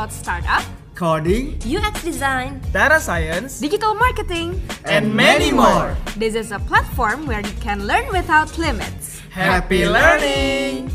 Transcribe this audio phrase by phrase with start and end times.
[0.00, 5.94] about startup, coding, UX design, data science, digital marketing, and many more.
[6.16, 9.20] This is a platform where you can learn without limits.
[9.28, 10.88] Happy learning!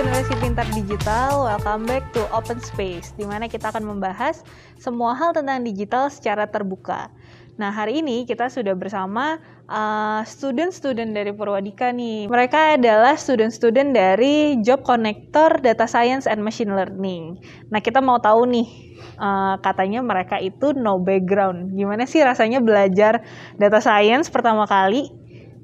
[0.00, 4.40] Generasi pintar digital, welcome back to Open Space, di mana kita akan membahas
[4.80, 7.12] semua hal tentang digital secara terbuka.
[7.60, 9.36] Nah, hari ini kita sudah bersama
[9.68, 12.32] uh, student-student dari Purwadika nih.
[12.32, 17.36] Mereka adalah student-student dari Job Connector Data Science and Machine Learning.
[17.68, 21.76] Nah, kita mau tahu nih, uh, katanya mereka itu no background.
[21.76, 23.20] Gimana sih rasanya belajar
[23.60, 25.12] data science pertama kali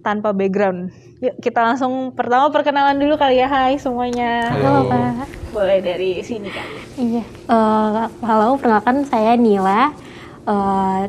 [0.05, 1.06] tanpa background.
[1.17, 3.48] Yuk kita langsung pertama perkenalan dulu kali ya.
[3.48, 4.53] Hai semuanya.
[4.53, 5.25] Halo Kak.
[5.48, 6.67] Boleh dari sini Kak.
[7.00, 7.25] Iya.
[7.25, 9.97] Eh, halo, perkenalkan saya Nila.
[10.44, 11.03] Eh,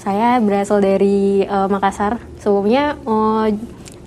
[0.00, 2.24] saya berasal dari eh, Makassar.
[2.40, 3.46] Sebelumnya eh,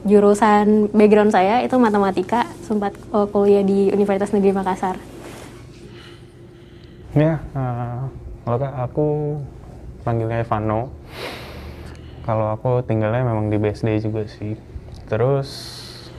[0.09, 2.49] jurusan background saya itu matematika.
[2.65, 4.97] Sempat eh, kuliah di Universitas Negeri Makassar.
[7.13, 7.99] Ya, eh,
[8.41, 9.37] halo kak, aku
[10.01, 10.89] panggilnya Evano.
[12.25, 14.76] Kalau aku tinggalnya memang di BSD juga sih.
[15.07, 15.49] Terus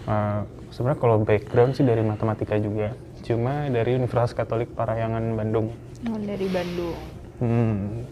[0.09, 0.41] eh,
[0.73, 5.73] sebenarnya kalau background sih dari matematika juga, cuma dari Universitas Katolik Parahyangan Bandung.
[6.09, 6.99] Oh, dari Bandung.
[7.39, 8.05] Hmm,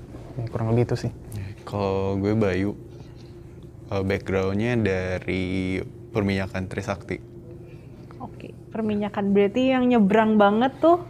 [0.53, 1.13] kurang lebih itu sih.
[1.67, 2.79] Kalau gue Bayu,
[3.91, 5.79] uh, backgroundnya dari
[6.15, 7.19] perminyakan Trisakti.
[8.23, 8.55] Oke.
[8.71, 11.03] Perminyakan berarti yang nyebrang banget tuh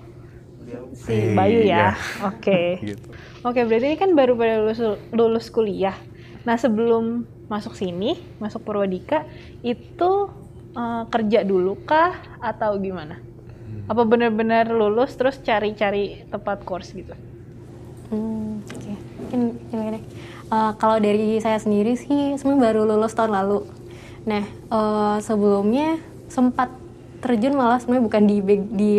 [0.97, 1.67] si Bayu ya.
[1.67, 1.89] iya.
[2.27, 2.61] Oke.
[2.95, 3.09] Gitu.
[3.47, 4.81] Oke, berarti ini kan baru pada lulus
[5.15, 5.95] lulus kuliah.
[6.43, 9.27] Nah, sebelum masuk sini, masuk Purwadika,
[9.63, 10.31] itu
[10.75, 13.19] eh, kerja dulu kah atau gimana?
[13.87, 17.15] Apa benar-benar lulus terus cari-cari tempat course gitu?
[18.11, 18.95] Hmm, Oke,
[19.31, 20.03] gini deh.
[20.47, 23.67] Eh, kalau dari saya sendiri sih sebenarnya baru lulus tahun lalu.
[24.27, 25.99] Nah, eh, sebelumnya
[26.31, 26.71] sempat
[27.19, 28.37] terjun malah sebenarnya bukan di,
[28.71, 28.91] di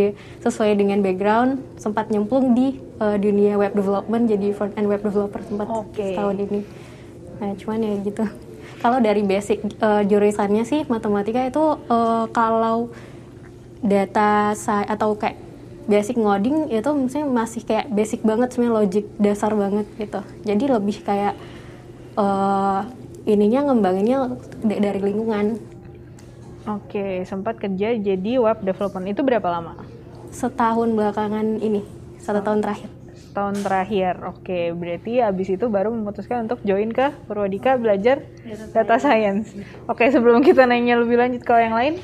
[0.43, 5.39] sesuai dengan background, sempat nyemplung di eh, dunia web development jadi front end web developer
[5.47, 6.15] sempat Oke.
[6.15, 6.59] setahun ini.
[7.37, 8.23] Nah, cuman ya gitu.
[8.77, 12.89] Kalau dari basic eh, jurusannya sih matematika itu eh, kalau
[13.81, 15.37] data sci- atau kayak
[15.87, 20.99] basic ngoding itu misalnya masih kayak basic banget sebenarnya logic dasar banget gitu jadi lebih
[20.99, 21.33] kayak
[22.19, 22.81] eh
[23.23, 24.35] ininya ngembanginnya
[24.67, 25.61] da- dari lingkungan
[26.67, 29.79] Oke, sempat kerja jadi web development itu berapa lama?
[30.27, 31.87] setahun belakangan ini
[32.19, 32.91] satu tahun terakhir
[33.37, 34.17] Tahun terakhir.
[34.33, 38.25] Oke, berarti habis itu baru memutuskan untuk join ke Purwadika belajar
[38.73, 39.53] data science.
[39.85, 42.01] Oke, sebelum kita nanya lebih lanjut ke yang lain,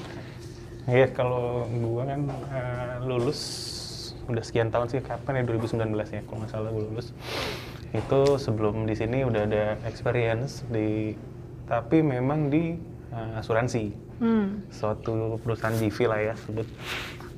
[0.83, 3.39] Iya, kalau gua kan eh, lulus
[4.27, 7.15] udah sekian tahun sih, kapan ya 2019 ya, kalau nggak salah gua lulus.
[7.95, 11.15] Itu sebelum di sini udah ada experience di,
[11.65, 12.77] tapi memang di
[13.09, 14.05] eh, asuransi.
[14.21, 16.67] hmm, suatu perusahaan GV lah ya sebut.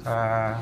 [0.04, 0.56] Eh,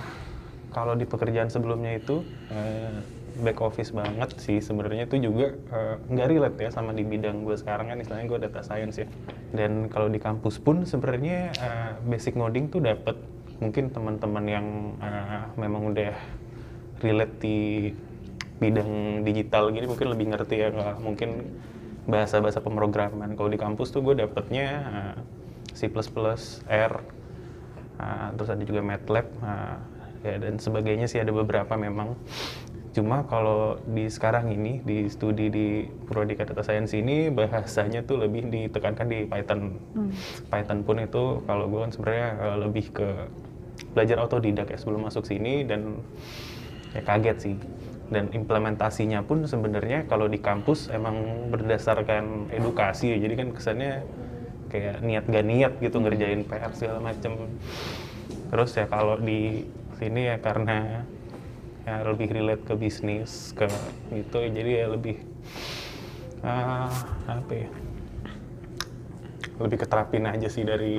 [0.70, 6.28] kalau di pekerjaan sebelumnya itu eh, back office banget sih sebenarnya itu juga eh, nggak
[6.30, 9.08] relate ya sama di bidang gue sekarang kan istilahnya gue data science ya.
[9.50, 13.18] Dan kalau di kampus pun sebenarnya eh, basic ngoding tuh dapat
[13.58, 14.68] mungkin teman-teman yang
[15.02, 16.14] eh, memang udah
[17.02, 17.90] relate di
[18.62, 21.30] bidang digital gini mungkin lebih ngerti ya nggak mungkin
[22.06, 23.34] bahasa-bahasa pemrograman.
[23.34, 25.16] Kalau di kampus tuh gue dapetnya eh,
[25.74, 26.94] C++, R,
[27.98, 29.78] uh, terus ada juga MATLAB, uh,
[30.22, 32.14] ya dan sebagainya sih ada beberapa memang.
[32.94, 38.54] Cuma kalau di sekarang ini di studi di Purwadika Data Science ini bahasanya tuh lebih
[38.54, 39.82] ditekankan di Python.
[40.54, 43.10] Python pun itu kalau gue kan sebenarnya uh, lebih ke
[43.98, 46.06] belajar otodidak ya sebelum masuk sini dan
[46.94, 47.56] ya kaget sih.
[48.14, 53.26] Dan implementasinya pun sebenarnya kalau di kampus emang berdasarkan edukasi ya.
[53.26, 54.06] Jadi kan kesannya
[54.70, 57.58] kayak niat gak niat gitu ngerjain PR segala macem.
[58.54, 59.66] Terus ya kalau di
[59.98, 61.10] sini ya karena
[61.84, 63.68] ya lebih relate ke bisnis ke
[64.12, 65.20] gitu jadi ya lebih
[66.44, 66.88] ah,
[67.28, 67.70] apa ya
[69.60, 70.98] lebih keterapin aja sih dari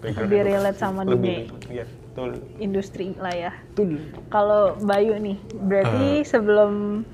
[0.00, 1.68] background Lebih relate sama Lebih dunia.
[1.70, 3.52] iya betul industri lah ya.
[3.76, 4.00] betul
[4.32, 7.04] Kalau Bayu nih, berarti sebelum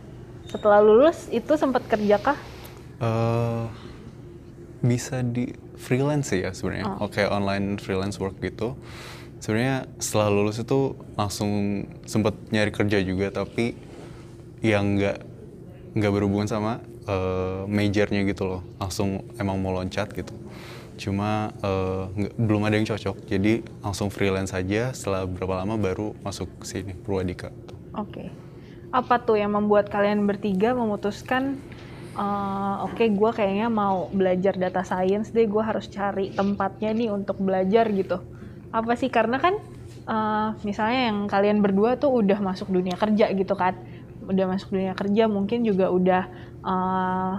[0.49, 2.39] setelah lulus itu sempat kerja kah?
[3.03, 3.65] Eh,
[4.81, 6.97] bisa di freelance sih ya sebenarnya.
[7.03, 8.73] Oke, online freelance work gitu.
[9.41, 13.77] Sebenarnya setelah lulus itu langsung sempet nyari kerja juga tapi
[14.65, 15.19] yang nggak
[15.97, 18.63] nggak berhubungan sama uh, majornya gitu loh.
[18.81, 20.33] Langsung emang mau loncat gitu.
[20.97, 23.17] Cuma uh, nggak- belum ada yang cocok.
[23.29, 24.93] Jadi langsung freelance aja.
[24.97, 27.53] Setelah berapa lama baru masuk sini Purwadika.
[27.97, 28.33] Oke.
[28.93, 31.61] Apa tuh yang membuat kalian bertiga memutuskan
[32.17, 37.37] eh, oke gue kayaknya mau belajar data science deh gue harus cari tempatnya nih untuk
[37.43, 38.23] belajar gitu.
[38.79, 39.55] Apa sih karena kan
[40.11, 43.75] eh, misalnya yang kalian berdua tuh udah masuk dunia kerja gitu kan.
[44.33, 46.21] Udah masuk dunia kerja mungkin juga udah
[46.69, 47.33] eh,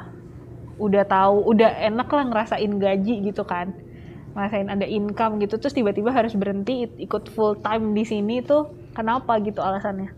[0.86, 3.68] udah tahu udah enak lah ngerasain gaji gitu kan
[4.34, 8.62] ngerasain ada income gitu terus tiba-tiba harus berhenti ik- ikut full time di sini tuh
[8.98, 10.10] kenapa gitu alasannya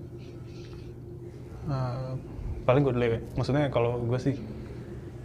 [1.70, 2.12] Eh,
[2.66, 3.20] paling gue dulu ya.
[3.38, 4.36] Maksudnya kalau gue sih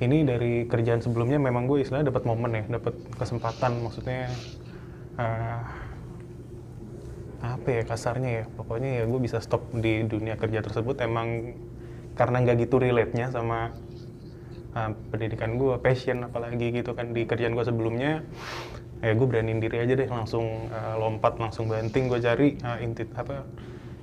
[0.05, 3.73] ini dari kerjaan sebelumnya memang gue istilahnya dapat momen ya, dapat kesempatan.
[3.85, 4.21] Maksudnya
[5.19, 5.61] eh,
[7.45, 8.45] apa ya kasarnya ya.
[8.57, 11.53] Pokoknya ya gue bisa stop di dunia kerja tersebut emang
[12.17, 13.77] karena nggak gitu relate-nya sama
[14.73, 18.25] eh, pendidikan gue, passion apalagi gitu kan di kerjaan gue sebelumnya.
[19.05, 23.05] Ya gue beraniin diri aja deh langsung eh, lompat langsung banting gue cari eh, inti
[23.13, 23.45] apa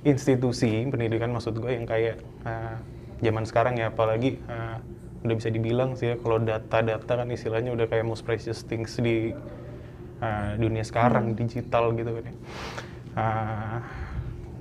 [0.02, 2.74] institusi pendidikan maksud gue yang kayak uh,
[3.22, 4.82] zaman sekarang ya apalagi uh,
[5.22, 9.30] udah bisa dibilang sih ya kalau data-data kan istilahnya udah kayak most precious things di
[10.18, 12.34] uh, dunia sekarang digital gitu kan ya.
[13.12, 13.78] Uh,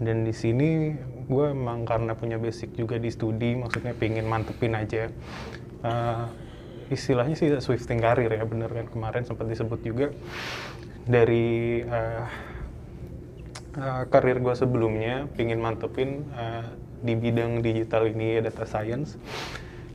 [0.02, 0.98] dan di sini
[1.30, 5.08] gue emang karena punya basic juga di studi maksudnya pingin mantepin aja.
[5.82, 6.28] Uh,
[6.92, 8.92] istilahnya sih swifting karir ya bener kan?
[8.92, 10.12] Kemarin sempat disebut juga
[11.08, 12.26] dari uh,
[13.80, 16.68] uh, karir gue sebelumnya pingin mantepin uh,
[17.02, 19.16] di bidang digital ini data science.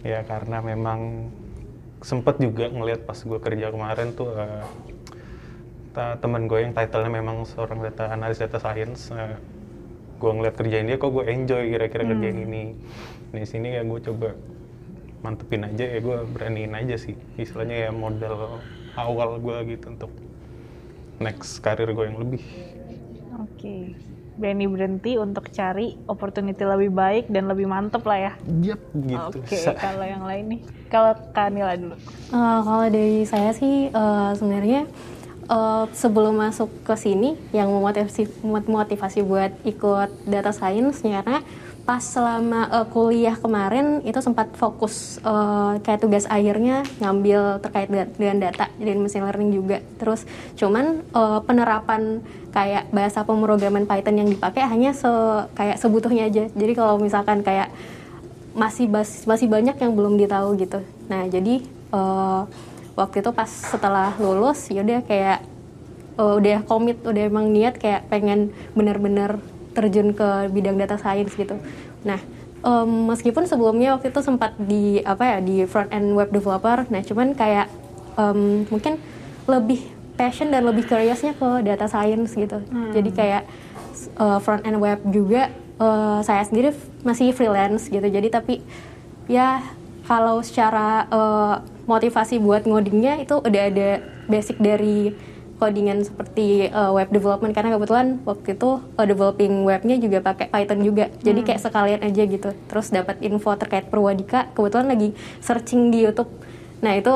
[0.00, 1.28] Ya karena memang
[2.00, 4.64] sempet juga ngelihat pas gue kerja kemarin tuh uh,
[5.96, 9.32] ta- temen gue yang titlenya memang seorang data analis data science uh,
[10.20, 12.76] gue ngeliat kerjain dia kok gue enjoy kira-kira kerjain ini
[13.32, 14.36] di sini ya gue coba
[15.24, 18.60] mantepin aja ya gue beraniin aja sih istilahnya ya modal
[18.92, 20.12] awal gue gitu untuk
[21.16, 22.44] next karir gue yang lebih
[23.36, 23.92] Oke.
[24.36, 28.32] Berani berhenti untuk cari opportunity lebih baik dan lebih mantep lah ya.
[28.44, 29.38] Yap, gitu.
[29.40, 30.60] Oke, Sa- kalau yang lain nih.
[30.92, 31.96] Kalau Kanila dulu.
[32.32, 34.84] Eh, kalau dari saya sih eh, sebenarnya
[35.46, 41.42] eh, sebelum masuk ke sini yang memotivasi motivasi buat ikut data science karena
[41.86, 47.88] pas selama eh, kuliah kemarin itu sempat fokus eh, kayak tugas akhirnya ngambil terkait
[48.18, 50.26] dengan data dan machine learning juga terus
[50.58, 52.20] cuman eh, penerapan
[52.50, 55.10] kayak bahasa pemrograman Python yang dipakai hanya se
[55.54, 57.70] kayak sebutuhnya aja jadi kalau misalkan kayak
[58.56, 60.80] masih bas- masih banyak yang belum ditahu gitu.
[61.12, 61.60] Nah jadi
[61.92, 62.42] eh,
[62.96, 65.44] waktu itu pas setelah lulus yaudah kayak
[66.16, 69.38] eh, udah komit, udah emang niat kayak pengen bener-bener
[69.76, 71.60] terjun ke bidang data science gitu.
[72.02, 72.18] Nah
[72.64, 77.04] em, meskipun sebelumnya waktu itu sempat di apa ya di front end web developer, nah
[77.04, 77.68] cuman kayak
[78.16, 78.96] em, mungkin
[79.44, 79.84] lebih
[80.16, 82.64] passion dan lebih curiousnya ke data science gitu.
[82.96, 83.44] Jadi kayak
[84.16, 86.72] uh, front end web juga uh, saya sendiri
[87.02, 88.60] masih freelance gitu jadi tapi
[89.26, 89.62] ya
[90.06, 91.60] kalau secara uh,
[91.90, 93.90] motivasi buat ngodingnya itu udah ada
[94.30, 95.10] basic dari
[95.58, 97.52] codingan seperti uh, web development.
[97.52, 101.10] Karena kebetulan waktu itu uh, developing webnya juga pakai Python juga.
[101.26, 102.50] Jadi kayak sekalian aja gitu.
[102.70, 105.10] Terus dapat info terkait Purwadika kebetulan lagi
[105.42, 106.30] searching di YouTube.
[106.84, 107.12] Nah itu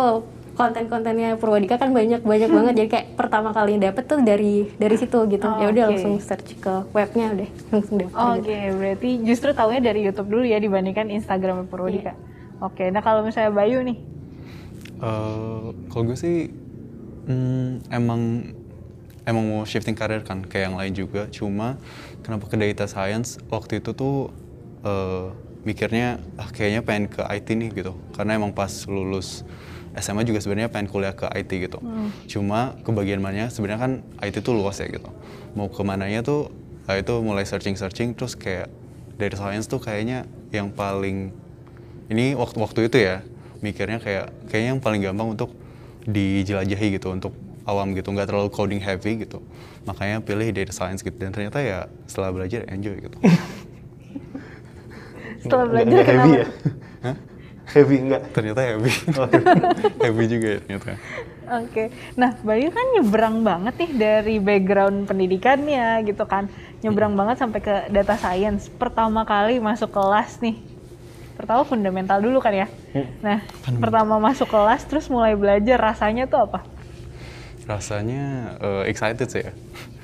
[0.58, 2.74] konten-kontennya Purwadika kan banyak banyak banget.
[2.74, 5.46] Jadi kayak pertama kali dapet tuh dari dari situ gitu.
[5.46, 5.90] Oh, ya udah oke.
[5.94, 8.76] langsung search ke webnya udah langsung daftar Oke, gitu.
[8.76, 12.12] berarti justru taunya dari YouTube dulu ya dibandingkan Instagram Purwodika.
[12.60, 13.96] Oke, nah kalau misalnya Bayu nih,
[15.00, 16.52] Eh, kalau gue sih
[17.24, 18.52] hmm, emang
[19.24, 21.24] emang mau shifting karir kan kayak yang lain juga.
[21.32, 21.80] Cuma
[22.20, 23.40] kenapa ke data science?
[23.48, 24.28] Waktu itu tuh
[24.84, 25.32] eh,
[25.64, 27.96] mikirnya ah kayaknya pengen ke IT nih gitu.
[28.12, 29.40] Karena emang pas lulus
[29.96, 31.80] SMA juga sebenarnya pengen kuliah ke IT gitu.
[32.28, 35.08] Cuma kebagian mananya sebenarnya kan IT tuh luas ya gitu.
[35.56, 36.52] Mau ke mananya tuh
[36.84, 38.68] ah, itu mulai searching searching terus kayak
[39.16, 41.32] data science tuh kayaknya yang paling
[42.10, 43.22] ini waktu waktu itu ya
[43.62, 45.50] mikirnya kayak kayaknya yang paling gampang untuk
[46.04, 47.32] dijelajahi gitu untuk
[47.68, 49.38] awam gitu nggak terlalu coding heavy gitu.
[49.86, 53.16] Makanya pilih data science gitu dan ternyata ya setelah belajar enjoy gitu.
[55.40, 56.36] Setelah belajar nggak heavy kenapa?
[56.36, 56.46] ya?
[57.70, 58.22] heavy enggak?
[58.34, 58.92] ternyata heavy.
[60.04, 60.92] Heavy juga ya ternyata.
[61.50, 66.46] Oke, nah Bayu kan nyebrang banget nih dari background pendidikannya gitu kan,
[66.78, 68.70] nyebrang banget sampai ke data science.
[68.70, 70.62] Pertama kali masuk kelas nih,
[71.40, 72.68] pertama fundamental dulu kan ya.
[73.24, 73.40] Nah,
[73.80, 76.60] pertama masuk kelas terus mulai belajar rasanya tuh apa?
[77.70, 79.52] rasanya eh, excited sih ya.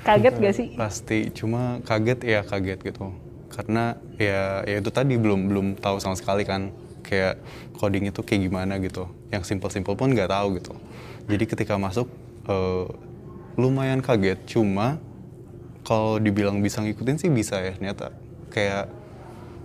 [0.07, 0.67] Kaget gak sih?
[0.79, 3.11] pasti cuma kaget ya kaget gitu.
[3.51, 6.71] Karena ya ya itu tadi belum belum tahu sama sekali kan
[7.03, 7.35] kayak
[7.75, 9.11] coding itu kayak gimana gitu.
[9.35, 10.73] Yang simple-simple pun nggak tahu gitu.
[11.27, 12.07] Jadi ketika masuk
[12.47, 12.87] eh,
[13.59, 14.39] lumayan kaget.
[14.47, 14.95] Cuma
[15.83, 18.15] kalau dibilang bisa ngikutin sih bisa ya ternyata
[18.51, 18.87] kayak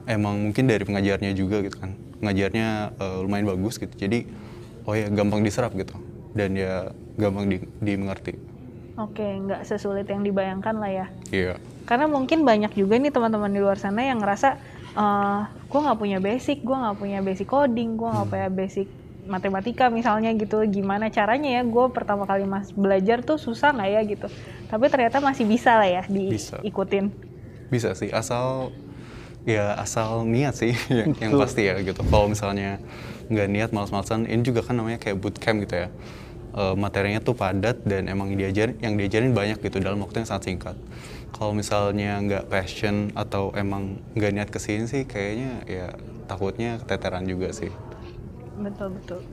[0.06, 4.26] emang mungkin dari pengajarnya juga gitu kan pengajarnya eh, lumayan bagus gitu jadi
[4.86, 5.94] oh ya gampang diserap gitu
[6.32, 6.90] dan ya
[7.20, 8.34] gampang di, dimengerti
[8.92, 11.06] Oke, nggak sesulit yang dibayangkan lah ya.
[11.32, 11.56] iya
[11.88, 14.60] Karena mungkin banyak juga nih teman-teman di luar sana yang ngerasa,
[14.92, 18.86] eh gue nggak punya basic, gue nggak punya basic coding, gue nggak punya basic
[19.24, 20.60] matematika misalnya gitu.
[20.68, 24.26] Gimana caranya ya gue pertama kali mas belajar tuh susah nggak ya gitu.
[24.68, 26.60] Tapi ternyata masih bisa lah ya Bisa.
[26.60, 27.08] diikutin.
[27.72, 28.68] bisa sih asal
[29.42, 32.02] ya asal niat sih yang, yang pasti ya gitu.
[32.06, 32.78] Kalau misalnya
[33.30, 35.88] nggak niat malas-malasan ini juga kan namanya kayak bootcamp gitu ya.
[36.52, 40.52] Eh, materinya tuh padat dan emang diajarin yang diajarin banyak gitu dalam waktu yang sangat
[40.52, 40.76] singkat.
[41.32, 45.86] Kalau misalnya nggak passion atau emang nggak niat ke sini sih kayaknya ya
[46.28, 47.72] takutnya keteteran juga sih.
[48.60, 49.24] Betul betul.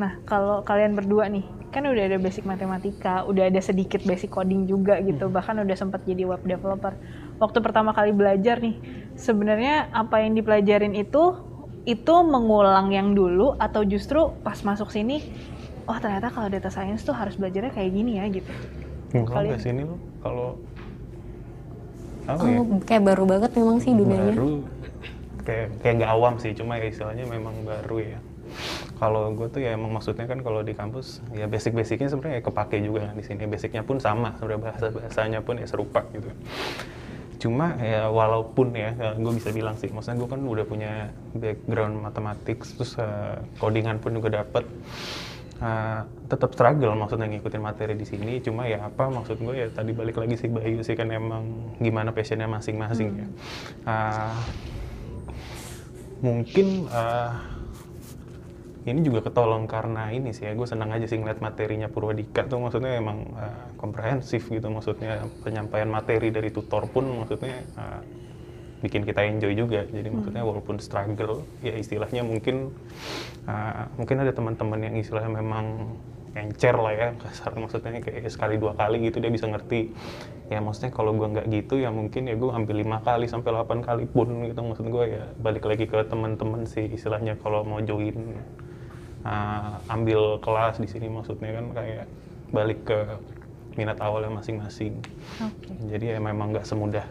[0.00, 4.64] Nah kalau kalian berdua nih, kan udah ada basic matematika, udah ada sedikit basic coding
[4.64, 6.96] juga gitu, bahkan udah sempat jadi web developer.
[7.36, 8.76] Waktu pertama kali belajar nih,
[9.16, 11.36] sebenarnya apa yang dipelajarin itu
[11.82, 15.18] itu mengulang yang dulu atau justru pas masuk sini,
[15.90, 18.52] oh ternyata kalau data science tuh harus belajarnya kayak gini ya gitu.
[19.28, 20.56] Kali- nggak sini lo kalau
[22.22, 22.58] apa ya?
[22.62, 24.32] Oh, kayak baru banget memang sih dunianya.
[24.38, 24.50] baru
[25.42, 28.18] kayak kayak nggak awam sih cuma ya istilahnya memang baru ya
[29.02, 32.42] kalau gue tuh ya emang maksudnya kan kalau di kampus ya basic basicnya sebenarnya ya
[32.46, 33.50] kepake juga kan di sini.
[33.50, 36.30] Basicnya pun sama sebenarnya bahasa bahasanya pun ya serupa gitu.
[37.42, 42.62] Cuma ya walaupun ya gue bisa bilang sih maksudnya gue kan udah punya background matematik
[42.62, 44.62] terus eh, codingan pun juga dapet.
[45.62, 48.38] Uh, tetap struggle maksudnya ngikutin materi di sini.
[48.38, 52.10] Cuma ya apa maksud gue ya tadi balik lagi sih Bayu sih kan emang gimana
[52.10, 53.26] passionnya masing-masing ya.
[53.86, 54.34] Uh,
[56.18, 57.61] mungkin uh,
[58.82, 62.58] ini juga ketolong karena ini sih ya gue senang aja sih ngeliat materinya Purwadika tuh
[62.58, 68.02] maksudnya emang uh, komprehensif gitu maksudnya penyampaian materi dari tutor pun maksudnya uh,
[68.82, 69.86] bikin kita enjoy juga.
[69.86, 72.74] Jadi maksudnya walaupun struggle ya istilahnya mungkin
[73.46, 75.94] uh, mungkin ada teman-teman yang istilahnya memang
[76.32, 79.94] encer lah ya kasar maksudnya kayak sekali dua kali gitu dia bisa ngerti.
[80.50, 83.88] Ya maksudnya kalau gua nggak gitu ya mungkin ya gue ambil lima kali sampai 8
[83.88, 85.24] kali pun gitu maksud gue ya.
[85.38, 88.36] Balik lagi ke teman-teman sih istilahnya kalau mau join
[89.26, 92.06] uh, ambil kelas di sini maksudnya kan kayak
[92.52, 92.98] balik ke
[93.74, 95.00] minat awalnya masing-masing
[95.88, 97.06] jadi ya memang nggak semudah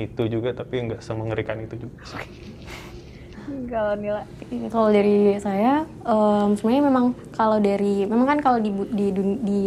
[0.00, 2.24] itu juga tapi nggak semengerikan itu juga sih.
[3.66, 8.70] Kalau Nila, Iya, Kalau dari saya, em, sebenarnya memang kalau dari, memang kan kalau di,
[8.94, 9.10] di,
[9.42, 9.60] di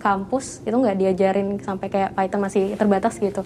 [0.00, 3.44] kampus itu nggak diajarin sampai kayak Python masih terbatas gitu,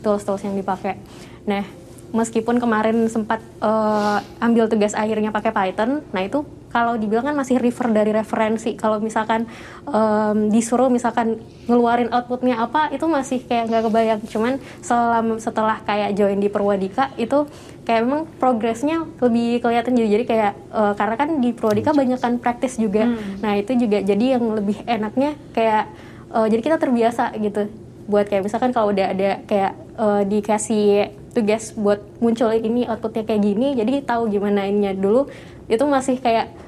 [0.00, 0.96] tools-tools yang dipakai.
[1.44, 1.68] Nah,
[2.16, 6.40] meskipun kemarin sempat eh, ambil tugas akhirnya pakai Python, nah itu
[6.76, 8.76] kalau dibilang kan masih refer dari referensi.
[8.76, 9.48] Kalau misalkan
[9.88, 14.20] em, disuruh misalkan ngeluarin outputnya apa, itu masih kayak nggak kebayang.
[14.28, 17.48] Cuman selama setelah kayak join di Perwadika itu
[17.88, 22.36] kayak memang progresnya lebih kelihatan jadi jadi kayak eh, karena kan di Perwadika banyak kan
[22.36, 23.08] praktis juga.
[23.40, 25.88] Nah itu juga jadi yang lebih enaknya kayak
[26.28, 27.72] eh, jadi kita terbiasa gitu
[28.04, 33.42] buat kayak misalkan kalau udah ada kayak eh, dikasih tugas buat munculin ini outputnya kayak
[33.44, 35.28] gini jadi tahu gimana ininya dulu
[35.68, 36.65] itu masih kayak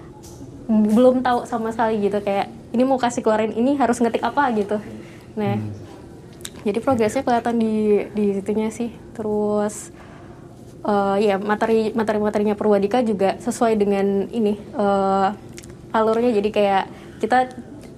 [0.69, 4.77] belum tahu sama sekali gitu kayak ini mau kasih keluarin ini harus ngetik apa gitu.
[5.41, 5.57] Nah
[6.61, 8.93] jadi progresnya kelihatan di di situnya sih.
[9.17, 9.89] Terus
[10.85, 15.29] eh, ya materi materi materinya Purwadika juga sesuai dengan ini eh,
[15.97, 16.37] alurnya.
[16.37, 16.85] Jadi kayak
[17.25, 17.39] kita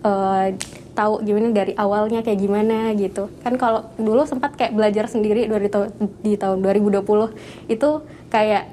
[0.06, 0.46] eh,
[0.94, 3.26] tahu gimana dari awalnya kayak gimana gitu.
[3.42, 5.90] Kan kalau dulu sempat kayak belajar sendiri dari tahun
[6.22, 7.02] di tahun 2020
[7.66, 7.90] itu
[8.30, 8.64] kayak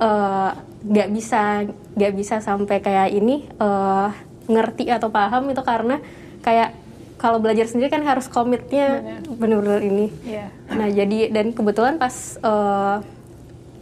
[0.00, 4.08] eh, nggak bisa nggak bisa sampai kayak ini eh,
[4.50, 6.02] ngerti atau paham itu karena
[6.42, 6.74] kayak
[7.22, 8.98] kalau belajar sendiri kan harus komitnya
[9.38, 10.50] bener-bener ini Iya.
[10.74, 12.96] Nah jadi dan kebetulan pas eh,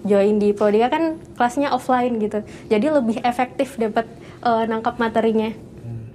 [0.04, 2.40] join di Prodika kan kelasnya offline gitu,
[2.72, 4.08] jadi lebih efektif dapat
[4.44, 5.52] eh, nangkap materinya.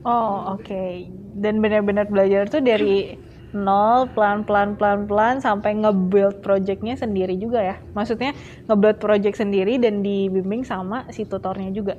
[0.06, 1.10] Oh oke.
[1.36, 3.18] Dan benar-benar belajar tuh dari
[3.56, 7.76] nol pelan-pelan pelan-pelan sampai nge-build projectnya sendiri juga ya.
[7.96, 8.36] Maksudnya
[8.68, 11.96] nge-build project sendiri dan dibimbing sama si tutornya juga.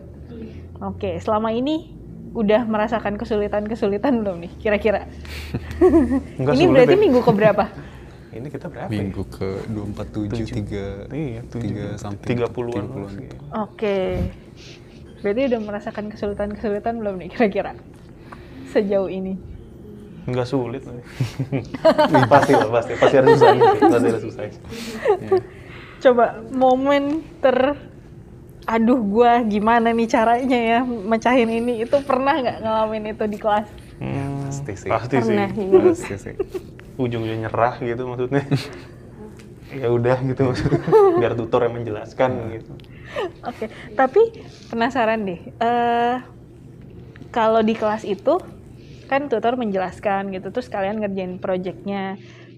[0.84, 1.96] Oke, selama ini
[2.36, 5.08] udah merasakan kesulitan-kesulitan belum nih kira-kira?
[6.36, 7.00] Ini sulit berarti ya.
[7.00, 7.64] minggu ke berapa?
[8.36, 9.32] ini kita berapa minggu ya?
[9.32, 13.36] ke 247 3 iya tiga sampai 30-an 30-an gitu.
[13.56, 13.98] Oke.
[15.24, 17.72] Berarti udah merasakan kesulitan-kesulitan belum nih kira-kira?
[18.68, 19.55] Sejauh ini.
[20.26, 20.82] Nggak sulit
[22.26, 23.80] pasti lah pasti pasti ada susahnya sih.
[23.86, 24.58] pasti ada susahnya
[25.96, 27.78] Coba momen ter
[28.66, 33.68] aduh gua gimana nih caranya ya mecahin ini itu pernah nggak ngalamin itu di kelas
[33.96, 34.88] Hmm, Pasti sih.
[34.92, 35.32] Pasti sih.
[35.32, 35.78] Pernah juga.
[35.92, 36.34] Pasti sih.
[37.00, 38.44] Ujung-ujungnya nyerah gitu maksudnya.
[39.80, 40.80] ya udah gitu maksudnya.
[41.16, 42.30] Biar tutor yang menjelaskan
[42.60, 42.72] gitu.
[43.40, 44.20] Oke, tapi
[44.68, 45.40] penasaran deh.
[45.60, 46.16] eh
[47.32, 48.36] kalau di kelas itu
[49.10, 51.98] kan tutor menjelaskan gitu, terus kalian ngerjain projectnya.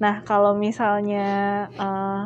[0.03, 1.19] Nah, kalau misalnya
[1.83, 2.19] eh,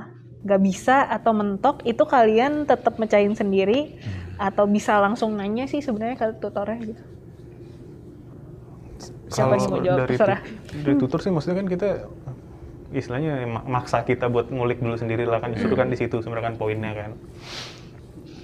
[0.45, 3.95] nggak bisa atau mentok, itu kalian tetap mecahin sendiri
[4.47, 7.03] atau bisa langsung nanya sih sebenarnya ke tutornya gitu.
[9.33, 9.99] Siapa nih mau jawab?
[10.05, 10.41] dari, Terserah.
[10.45, 11.89] tu- dari tutor sih maksudnya kan kita
[12.93, 16.53] istilahnya ma- maksa kita buat ngulik dulu sendiri lah kan justru kan di situ sebenarnya
[16.53, 17.11] kan poinnya kan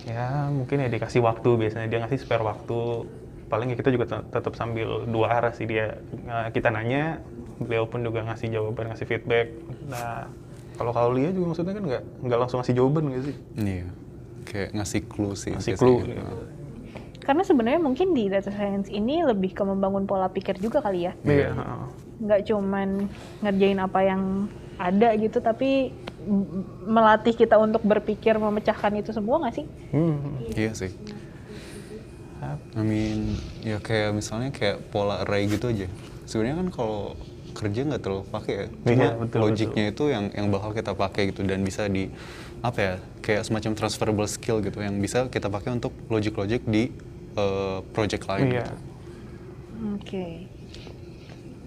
[0.09, 2.81] ya mungkin ya dikasih waktu biasanya dia ngasih spare waktu
[3.49, 7.25] paling ya kita juga tet- tetap sambil dua arah sih dia Nah, kita nanya
[7.59, 9.51] beliau pun juga ngasih jawaban ngasih feedback
[9.85, 10.29] nah
[10.75, 13.89] kalau kalau Lia juga maksudnya kan nggak nggak langsung ngasih jawaban nggak sih Iya.
[14.45, 15.53] Kayak ngasih clue sih.
[15.53, 16.23] ngasih clue gitu.
[17.21, 21.13] Karena sebenarnya mungkin di data science ini lebih ke membangun pola pikir juga kali ya.
[21.21, 21.85] iya heeh.
[22.19, 22.89] nggak cuman
[23.41, 24.23] ngerjain apa yang
[24.77, 25.93] ada gitu tapi
[26.83, 30.41] melatih kita untuk berpikir memecahkan itu semua nggak sih Hmm.
[30.51, 30.91] Iya sih.
[32.41, 35.91] I mean, ya kayak misalnya kayak pola array gitu aja.
[36.23, 37.01] Sebenarnya kan kalau
[37.51, 38.67] kerja nggak terlalu pakai ya.
[38.71, 42.07] Cuma Iya, betul, logiknya itu yang yang bakal kita pakai gitu dan bisa di
[42.59, 46.91] apa ya kayak semacam transferable skill gitu yang bisa kita pakai untuk logic-logic di
[47.35, 48.51] uh, project lain.
[48.51, 48.75] iya gitu.
[49.95, 50.27] oke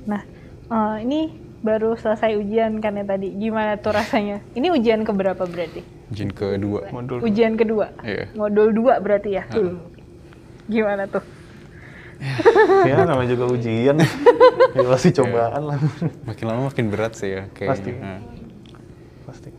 [0.04, 0.22] nah
[0.68, 1.20] eh, ini
[1.62, 5.80] baru selesai ujian kan ya tadi gimana tuh rasanya ini ujian keberapa berarti
[6.12, 6.92] Jin kedua.
[6.92, 8.36] modul ujian kedua Iya.
[8.36, 9.48] modul 2 berarti ya
[10.72, 11.24] gimana tuh?
[12.88, 13.98] Ya namanya juga ujian.
[14.72, 15.78] Ya masih cobaan lah.
[16.24, 17.76] Makin lama makin berat sih ya kayak.
[17.76, 17.92] Pasti.
[17.92, 18.24] Nah,
[19.28, 19.50] pasti.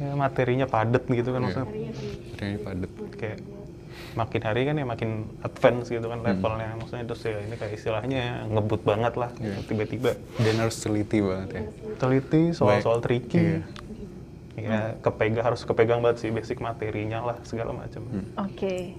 [0.00, 1.68] Ya materinya padat gitu kan maksudnya.
[2.40, 2.90] Ini padat.
[3.20, 3.38] kayak
[4.16, 6.80] makin hari kan ya makin advance gitu kan levelnya.
[6.80, 9.28] Maksudnya terus ya ini kayak istilahnya ngebut banget lah
[9.68, 10.16] tiba-tiba.
[10.40, 11.62] Dan harus teliti banget ya.
[12.00, 13.60] teliti soal-soal tricky.
[13.60, 13.60] Iya.
[14.56, 18.08] Ya kepegang harus kepegang banget sih basic materinya lah segala macam
[18.40, 18.96] Oke.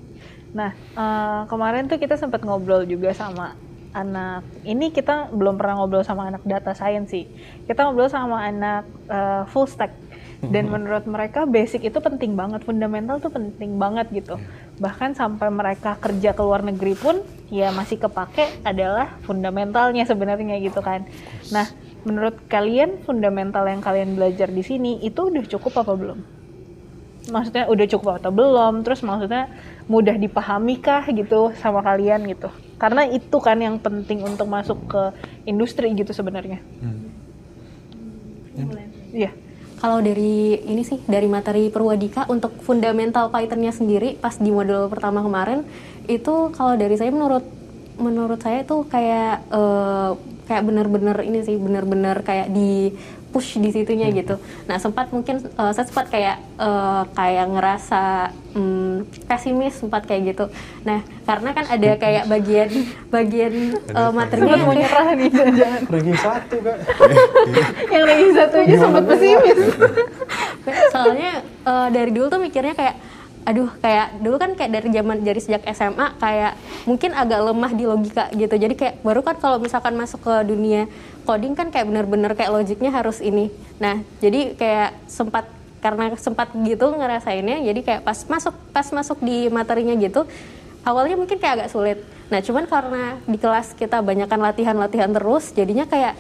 [0.54, 3.58] Nah, eh, kemarin tuh kita sempat ngobrol juga sama
[3.92, 4.46] anak.
[4.62, 7.26] Ini kita belum pernah ngobrol sama anak data science sih.
[7.66, 9.92] Kita ngobrol sama anak eh, full stack.
[10.38, 14.38] Dan menurut mereka basic itu penting banget, fundamental tuh penting banget gitu.
[14.78, 20.78] Bahkan sampai mereka kerja ke luar negeri pun ya masih kepake adalah fundamentalnya sebenarnya gitu
[20.86, 21.10] kan.
[21.50, 21.66] Nah,
[22.08, 26.20] menurut kalian fundamental yang kalian belajar di sini itu udah cukup apa belum?
[27.30, 28.84] maksudnya udah cukup atau belum?
[28.84, 29.52] Terus maksudnya
[29.88, 32.50] mudah dipahami kah gitu sama kalian gitu?
[32.80, 35.02] Karena itu kan yang penting untuk masuk ke
[35.48, 36.60] industri gitu sebenarnya.
[39.14, 39.32] Iya.
[39.78, 45.22] Kalau dari ini sih dari materi Purwadika untuk fundamental Python-nya sendiri pas di modul pertama
[45.22, 45.62] kemarin
[46.10, 47.46] itu kalau dari saya menurut
[48.02, 50.12] menurut saya itu kayak eh,
[50.48, 52.96] kayak benar-benar ini sih benar-benar kayak di
[53.28, 54.40] push di situnya gitu.
[54.66, 60.46] Nah sempat mungkin eh, saya sempat kayak eh, kayak ngerasa hmm, pesimis sempat kayak gitu.
[60.88, 62.70] Nah karena kan ada kayak bagian
[63.12, 66.78] bagian eh, materinya yang kayak- nyerah nih jangan ranking satu kak.
[67.94, 69.60] Yang lagi satu aja sempat pesimis.
[70.96, 72.96] Soalnya eh, dari dulu tuh mikirnya kayak
[73.48, 77.88] aduh kayak dulu kan kayak dari zaman dari sejak SMA kayak mungkin agak lemah di
[77.88, 78.56] logika gitu.
[78.60, 80.92] Jadi kayak baru kan kalau misalkan masuk ke dunia
[81.24, 83.48] coding kan kayak bener-bener kayak logiknya harus ini.
[83.80, 85.48] Nah jadi kayak sempat
[85.80, 90.28] karena sempat gitu ngerasainnya jadi kayak pas masuk pas masuk di materinya gitu
[90.84, 92.04] awalnya mungkin kayak agak sulit.
[92.28, 96.20] Nah cuman karena di kelas kita banyakkan latihan-latihan terus jadinya kayak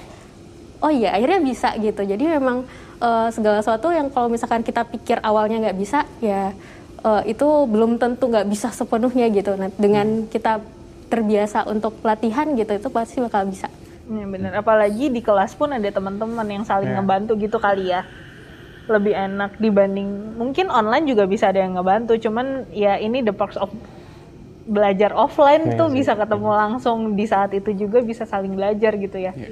[0.79, 2.07] oh iya akhirnya bisa gitu.
[2.07, 2.63] Jadi memang
[3.03, 6.55] eh, segala sesuatu yang kalau misalkan kita pikir awalnya nggak bisa ya
[7.07, 9.55] eh, itu belum tentu nggak bisa sepenuhnya gitu.
[9.55, 10.59] Nah dengan kita
[11.07, 13.71] terbiasa untuk latihan gitu itu pasti bakal bisa.
[14.05, 14.51] Ya bener.
[14.53, 16.99] Apalagi di kelas pun ada teman-teman yang saling Iya.
[16.99, 18.03] ngebantu gitu kali ya.
[18.87, 23.55] Lebih enak dibanding mungkin online juga bisa ada yang ngebantu cuman ya ini the perks
[23.55, 23.67] of
[24.63, 25.95] belajar offline Iya tuh sih.
[25.97, 27.15] bisa ketemu langsung.
[27.15, 29.31] Di saat itu juga bisa saling belajar gitu ya.
[29.31, 29.49] Iya.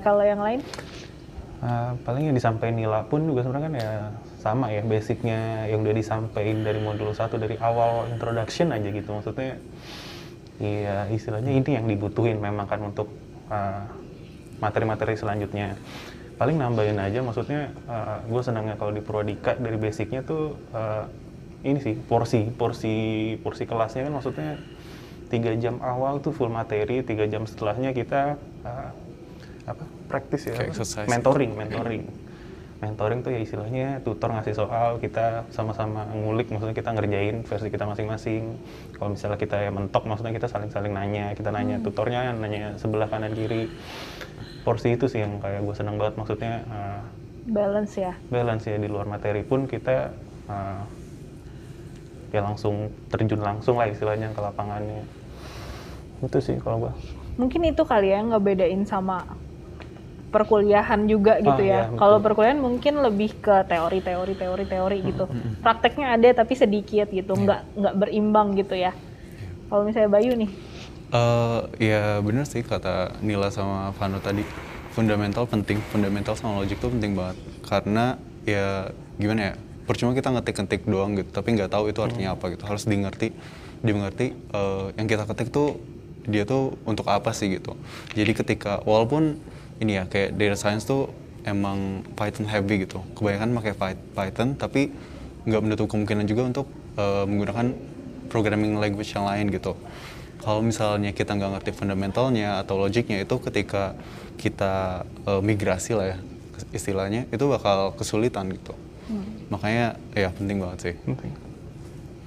[0.00, 0.60] kalau yang lain?
[1.62, 3.92] Uh, paling yang disampaikan Nila pun juga sebenarnya kan ya
[4.42, 9.54] sama ya basicnya yang udah disampaikan dari modul 1 dari awal introduction aja gitu maksudnya
[10.58, 13.06] iya istilahnya ini yang dibutuhin memang kan untuk
[13.46, 13.86] uh,
[14.58, 15.78] materi-materi selanjutnya
[16.42, 17.70] paling nambahin aja maksudnya
[18.26, 21.06] gue senangnya kalau di Prodika dari basicnya tuh uh,
[21.62, 22.94] ini sih porsi porsi
[23.38, 24.50] porsi kelasnya kan maksudnya
[25.30, 28.34] tiga jam awal tuh full materi tiga jam setelahnya kita
[28.66, 28.90] uh,
[29.70, 31.06] apa praktis ya apa?
[31.06, 32.02] mentoring mentoring
[32.82, 37.86] mentoring tuh ya istilahnya tutor ngasih soal kita sama-sama ngulik maksudnya kita ngerjain versi kita
[37.86, 38.58] masing-masing.
[38.98, 43.38] Kalau misalnya kita ya mentok maksudnya kita saling-saling nanya kita nanya tutornya nanya sebelah kanan
[43.38, 43.70] kiri.
[44.66, 47.02] Porsi itu sih yang kayak gue seneng banget maksudnya uh,
[47.46, 48.14] balance ya?
[48.30, 50.10] balance ya di luar materi pun kita
[50.50, 50.82] uh,
[52.34, 55.06] ya langsung terjun langsung lah istilahnya ke lapangannya.
[56.18, 56.94] Itu sih kalau gue
[57.40, 59.24] mungkin itu kali ya ngebedain sama
[60.32, 61.80] perkuliahan juga gitu Ah, ya.
[61.86, 61.98] betul.
[62.00, 65.24] Kalau perkuliahan mungkin lebih ke teori, teori, teori, teori gitu.
[65.60, 67.42] Prakteknya ada tapi sedikit gitu, Iya.
[67.44, 68.96] nggak nggak berimbang gitu ya.
[69.68, 70.50] Kalau misalnya Bayu nih,
[71.12, 71.60] Eh,
[71.92, 74.40] ya bener sih kata Nila sama Vano tadi
[74.96, 77.36] fundamental penting fundamental sama logic tuh penting banget
[77.68, 78.16] karena
[78.48, 78.88] ya
[79.20, 82.88] gimana ya percuma kita ngetik-ngetik doang gitu tapi nggak tahu itu artinya apa gitu harus
[82.88, 83.28] dimengerti
[83.84, 85.76] dimengerti eh, yang kita ketik tuh
[86.24, 87.76] dia tuh untuk apa sih gitu
[88.16, 89.36] jadi ketika walaupun
[89.80, 91.08] ini ya kayak data science tuh
[91.46, 93.00] emang Python heavy gitu.
[93.16, 94.92] Kebanyakan pakai Py- Python tapi
[95.48, 96.66] nggak menutup kemungkinan juga untuk
[96.98, 97.66] eh, menggunakan
[98.28, 99.74] programming language yang lain gitu.
[100.42, 103.94] Kalau misalnya kita nggak ngerti fundamentalnya atau logiknya itu ketika
[104.36, 106.18] kita eh, migrasi lah ya
[106.70, 108.74] istilahnya itu bakal kesulitan gitu.
[109.50, 110.94] Makanya ya penting banget sih.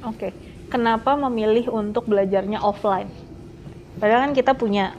[0.05, 0.35] Oke,
[0.69, 3.09] kenapa memilih untuk belajarnya offline?
[3.97, 4.93] Padahal kan kita punya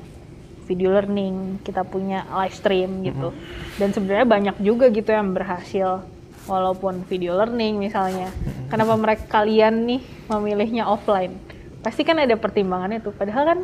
[0.67, 3.31] video learning, kita punya live stream gitu,
[3.79, 6.03] dan sebenarnya banyak juga gitu yang berhasil
[6.47, 8.31] walaupun video learning misalnya.
[8.67, 11.39] Kenapa mereka kalian nih memilihnya offline?
[11.83, 13.15] Pasti kan ada pertimbangannya tuh.
[13.15, 13.61] Padahal kan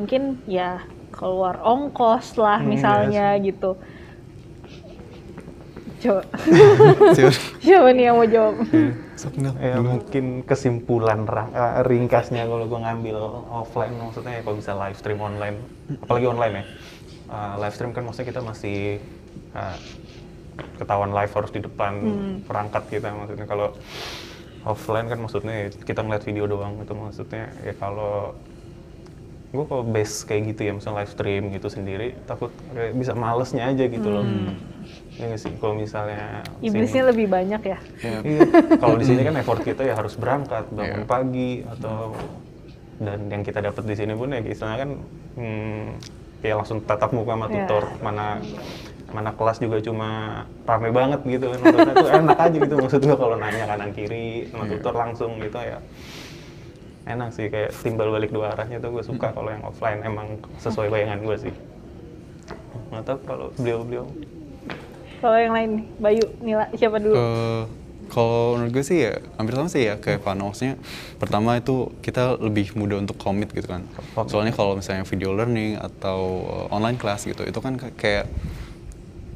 [0.00, 0.80] mungkin ya
[1.12, 3.76] keluar ongkos lah Hmm, misalnya gitu.
[6.00, 6.22] Coba.
[7.60, 7.88] Siapa?
[7.92, 8.64] nih yang mau jawab?
[9.60, 13.16] Ya mungkin kesimpulan eh, ringkasnya kalau gue ngambil
[13.52, 15.60] offline maksudnya ya kalau bisa live stream online?
[16.00, 16.64] Apalagi online ya.
[17.30, 18.96] Eh, live stream kan maksudnya kita masih
[19.52, 19.76] eh,
[20.80, 21.92] ketahuan live harus di depan
[22.44, 23.76] perangkat kita maksudnya kalau
[24.64, 28.36] offline kan maksudnya ya kita ngeliat video doang itu maksudnya ya kalau
[29.50, 33.66] gue kalau base kayak gitu ya misalnya live stream gitu sendiri takut kayak bisa malesnya
[33.66, 34.24] aja gitu loh
[35.20, 37.78] ya nggak sih kalau misalnya Iblisnya sini- lebih banyak ya.
[38.00, 38.40] Iya,
[38.76, 41.06] kalau di sini kan effort kita ya harus berangkat bangun Iya.
[41.06, 42.16] pagi atau
[42.96, 44.90] dan yang kita dapat di sini pun ya istilahnya kan
[45.36, 45.84] hmm,
[46.40, 47.54] ya langsung tatap muka sama Iya.
[47.64, 48.40] tutor mana
[49.10, 50.10] mana kelas juga cuma
[50.62, 54.64] rame banget gitu kan tuh enak aja gitu maksud gua kalau nanya kanan kiri sama
[54.64, 54.72] Iya.
[54.72, 55.78] tutor langsung gitu ya
[57.02, 60.88] enak sih kayak timbal balik dua arahnya tuh gue suka kalau yang offline emang sesuai
[60.88, 61.54] bayangan gue sih
[62.88, 64.06] nggak tahu kalau beliau-beliau
[65.20, 67.14] Kalau yang lain nih, Bayu, Nila, siapa dulu?
[67.14, 67.62] Eh,
[68.10, 70.74] kalau menurut gue sih ya hampir sama sih ya kayak Vano maksudnya
[71.22, 73.86] pertama itu kita lebih mudah untuk commit gitu kan.
[74.26, 78.26] Soalnya kalau misalnya video learning atau uh, online class gitu itu kan ka- kayak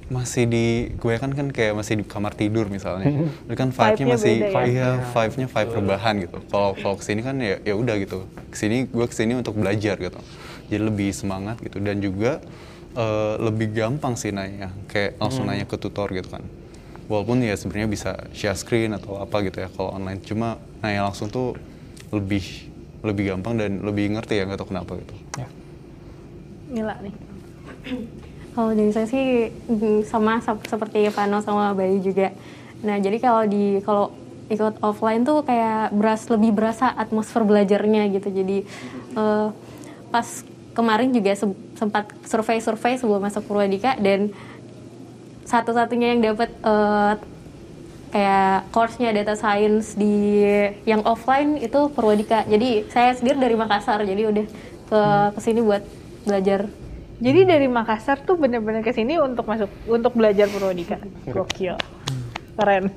[0.05, 0.67] masih di
[1.01, 3.09] gue kan kan kayak masih di kamar tidur misalnya.
[3.47, 4.67] Itu kan vibe-nya Vibe-nya masih beda ya?
[4.67, 6.39] iya vibe-nya vibe rebahan gitu.
[6.51, 8.27] Kalau kalau ke sini kan ya ya udah gitu.
[8.51, 10.19] Ke sini gue ke sini untuk belajar gitu.
[10.67, 11.79] Jadi lebih semangat gitu.
[11.79, 12.43] Dan juga
[12.95, 16.43] eh, lebih gampang sih nanya kayak langsung nanya ke tutor gitu kan
[17.05, 21.29] walaupun ya sebenarnya bisa share screen atau apa gitu ya kalau online cuma nanya langsung
[21.29, 21.53] tuh
[22.15, 22.71] lebih
[23.05, 25.15] lebih gampang dan lebih ngerti ya nggak tahu kenapa gitu
[26.75, 27.15] Nila nih.
[28.55, 32.31] Kalau dari saya sih mm, sama sep- seperti Vano sama Bayu juga.
[32.83, 34.11] Nah jadi kalau di kalau
[34.49, 38.29] ikut offline tuh kayak beras lebih berasa atmosfer belajarnya gitu.
[38.31, 38.59] Jadi
[39.15, 39.49] eh,
[40.09, 40.27] pas
[40.73, 44.31] kemarin juga se- sempat survei-survei sebelum masuk Purwadika dan
[45.45, 47.15] satu-satunya yang dapat eh,
[48.15, 50.47] kayak course-nya data science di
[50.87, 52.47] yang offline itu Purwadika.
[52.47, 54.47] Jadi saya sendiri dari Makassar jadi udah
[54.85, 55.01] ke
[55.35, 55.83] ke sini buat
[56.23, 56.71] belajar
[57.15, 60.99] Jadi dari Makassar tuh bener-bener ke sini untuk masuk untuk belajar Purwadika.
[61.31, 61.79] Gokil.
[62.59, 62.91] Keren.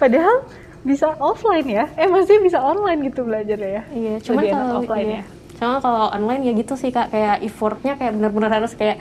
[0.00, 0.36] Padahal
[0.84, 1.84] bisa offline ya.
[2.00, 3.82] Eh maksudnya bisa online gitu belajarnya ya.
[3.92, 5.20] Iya, enak kalau offline iya.
[5.20, 5.35] ya.
[5.56, 9.00] Cuma kalau online ya gitu sih kak, kayak effortnya kayak bener-bener harus kayak,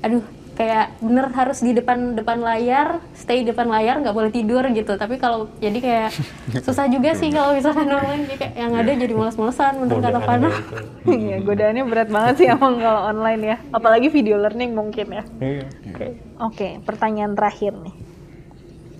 [0.00, 4.64] aduh, kayak bener harus di depan depan layar, stay di depan layar, nggak boleh tidur
[4.70, 4.94] gitu.
[4.96, 6.10] Tapi kalau jadi kayak
[6.66, 10.26] susah juga sih kalau misalkan online, jadi kayak yang ada jadi malas-malasan, bener kata Godaan
[10.26, 10.48] Fana.
[11.04, 13.56] Iya, godaannya berat banget sih emang kalau online ya.
[13.76, 15.24] Apalagi video learning mungkin ya.
[15.36, 15.64] Iya.
[15.92, 16.06] Oke,
[16.40, 17.92] Oke, pertanyaan terakhir nih.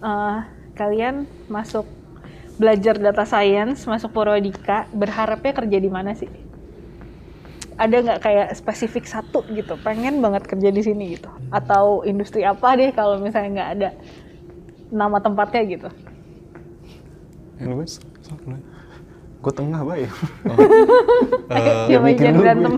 [0.05, 0.39] Eh,
[0.77, 1.89] kalian masuk
[2.61, 6.29] belajar data science, masuk Purwadika, berharapnya kerja di mana sih?
[7.75, 11.27] Ada nggak kayak spesifik satu gitu, pengen banget kerja di sini gitu?
[11.51, 13.89] Atau industri apa deh kalau misalnya nggak ada
[14.95, 15.89] nama tempatnya gitu?
[17.59, 17.87] Lu gue,
[19.43, 20.07] gue tengah bay.
[21.45, 22.73] Eh, Siapa yang jangan berantem?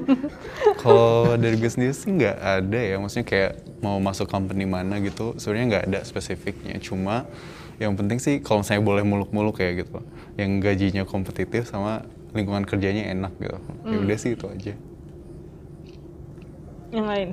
[0.83, 5.39] Kalau dari gue sendiri sih nggak ada ya, maksudnya kayak mau masuk company mana gitu,
[5.39, 6.75] sebenarnya nggak ada spesifiknya.
[6.83, 7.31] Cuma
[7.79, 10.03] yang penting sih kalau misalnya boleh muluk-muluk kayak gitu,
[10.35, 12.03] yang gajinya kompetitif sama
[12.37, 13.59] lingkungan kerjanya enak gitu.
[13.89, 14.73] Ya udah sih itu aja.
[16.93, 17.29] Yang lain.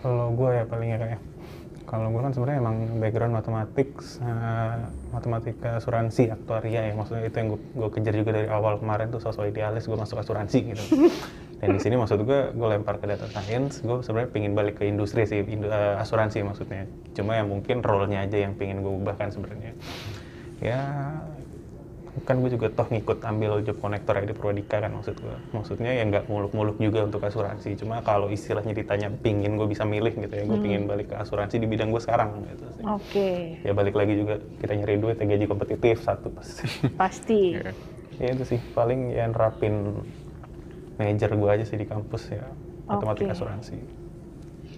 [0.00, 1.20] Kalau gue ya paling ya kayak
[1.86, 4.76] kalau gue kan sebenarnya emang background matematik, eh,
[5.14, 9.22] matematika asuransi, aktuaria ya maksudnya itu yang gue, gue kejar juga dari awal kemarin tuh
[9.22, 10.82] sosok idealis gue masuk asuransi gitu.
[11.62, 14.90] Dan di sini maksud gue gue lempar ke data science, gue sebenarnya pingin balik ke
[14.90, 16.90] industri sih, indu- eh, asuransi maksudnya.
[17.14, 19.72] Cuma ya mungkin role-nya aja yang pingin gue ubahkan sebenarnya.
[20.58, 20.80] Ya
[22.24, 25.92] kan gue juga toh ngikut ambil job connector ya di Prodika kan maksud gue maksudnya
[25.92, 27.76] ya nggak muluk-muluk juga untuk asuransi.
[27.76, 30.08] Cuma kalau istilahnya ditanya pingin gue bisa milih?
[30.16, 32.84] gitu ya gue pingin balik ke asuransi di bidang gue sekarang gitu sih.
[32.88, 36.32] Oke, ya balik lagi juga kita nyari duit ya gaji kompetitif satu.
[36.38, 36.68] Pasti.
[36.96, 37.42] Pasti.
[38.16, 38.60] ya itu sih.
[38.72, 40.00] Paling ya nerapin
[40.96, 42.48] major gue aja sih di kampus ya
[42.88, 43.36] matematika Oke.
[43.36, 43.76] asuransi.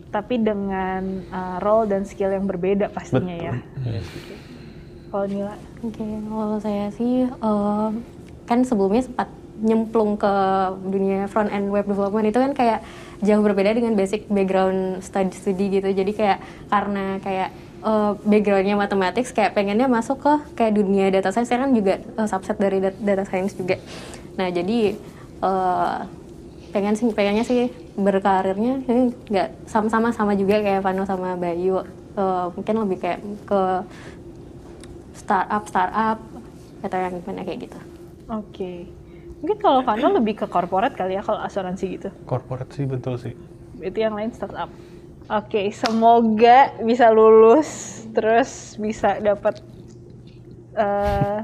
[0.08, 3.52] Tapi dengan uh, role dan skill yang berbeda pastinya ya.
[3.84, 4.57] Iya sih.
[5.08, 7.88] Kalau Nila, Oke, kalau saya sih eh,
[8.44, 10.32] kan sebelumnya sempat nyemplung ke
[10.86, 12.80] dunia front end web development itu kan kayak
[13.26, 15.88] jauh berbeda dengan basic background study studi gitu.
[15.90, 17.48] Jadi kayak karena kayak
[17.82, 22.28] eh, backgroundnya matematik, kayak pengennya masuk ke kayak dunia data science Saya kan juga eh,
[22.28, 23.80] subset dari dat- data science juga.
[24.36, 24.92] Nah jadi
[25.42, 25.96] eh,
[26.68, 28.84] pengen sih pengennya sih berkarirnya
[29.32, 31.80] nggak sama-sama sama juga kayak Vano sama Bayu.
[32.18, 33.62] Eh, mungkin lebih kayak ke
[35.28, 36.18] startup startup
[36.80, 37.78] atau yang gimana kayak gitu.
[38.32, 38.72] oke.
[39.38, 42.08] Mungkin kalau Vano lebih ke corporate kali ya kalau asuransi gitu.
[42.24, 43.36] corporate sih betul sih
[43.78, 44.72] Itu yang lain startup.
[45.28, 49.60] Oke, semoga bisa lulus terus bisa dapat
[50.72, 51.38] eh,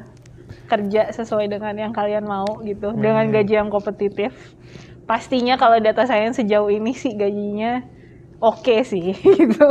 [0.64, 4.33] kerja sesuai dengan yang kalian mau gitu dengan gaji yang kompetitif.
[5.05, 7.85] Pastinya kalau data science sejauh ini sih gajinya
[8.44, 9.66] oke sih gitu.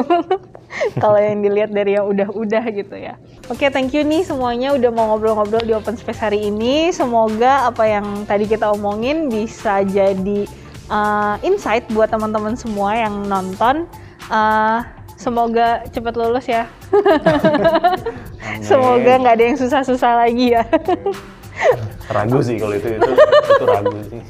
[0.97, 3.13] kalau yang dilihat dari yang udah-udah gitu ya.
[3.53, 6.89] Oke, thank you nih semuanya udah mau ngobrol-ngobrol di Open Space hari ini.
[6.89, 10.49] Semoga apa yang tadi kita omongin bisa jadi
[10.89, 13.85] uh, insight buat teman-teman semua yang nonton.
[14.33, 14.81] Uh,
[15.13, 16.65] semoga cepat lulus ya.
[18.67, 20.65] semoga nggak ada yang susah-susah lagi ya.
[22.09, 24.21] ragu sih kalau itu itu itu ragu sih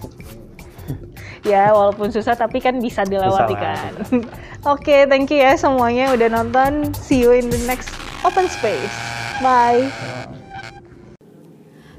[1.43, 3.91] ya walaupun susah tapi kan bisa dilewati kan.
[4.73, 6.95] Oke, thank you ya semuanya udah nonton.
[6.95, 7.91] See you in the next
[8.23, 8.95] Open Space.
[9.43, 9.91] Bye.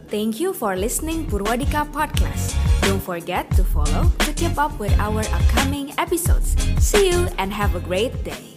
[0.09, 2.57] Thank you for listening Purwadika Podcast.
[2.87, 6.55] Don't forget to follow to keep up with our upcoming episodes.
[6.79, 8.54] See you and have a great day.